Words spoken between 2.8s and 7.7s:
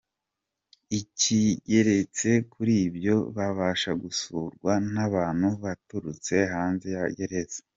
ibyo, babasha gusurwa n’abantu baturutse hanze ya gereza.